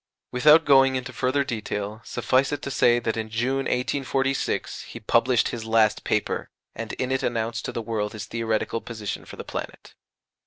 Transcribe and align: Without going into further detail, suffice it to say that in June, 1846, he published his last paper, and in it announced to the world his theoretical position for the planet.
Without 0.31 0.65
going 0.65 0.95
into 0.95 1.13
further 1.13 1.43
detail, 1.43 2.01
suffice 2.03 2.51
it 2.51 2.63
to 2.63 2.71
say 2.71 2.97
that 2.97 3.15
in 3.15 3.29
June, 3.29 3.67
1846, 3.69 4.81
he 4.85 4.99
published 4.99 5.49
his 5.49 5.63
last 5.63 6.03
paper, 6.03 6.49
and 6.73 6.93
in 6.93 7.11
it 7.11 7.21
announced 7.21 7.65
to 7.65 7.71
the 7.71 7.83
world 7.83 8.13
his 8.13 8.25
theoretical 8.25 8.81
position 8.81 9.25
for 9.25 9.35
the 9.35 9.43
planet. 9.43 9.93